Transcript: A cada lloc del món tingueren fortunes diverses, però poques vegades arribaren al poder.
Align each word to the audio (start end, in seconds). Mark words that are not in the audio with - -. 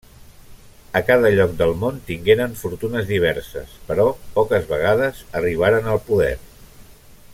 A 0.99 1.01
cada 1.09 1.29
lloc 1.39 1.51
del 1.59 1.73
món 1.83 1.99
tingueren 2.07 2.57
fortunes 2.61 3.05
diverses, 3.11 3.77
però 3.91 4.07
poques 4.39 4.67
vegades 4.73 5.21
arribaren 5.43 5.93
al 5.93 6.03
poder. 6.09 6.33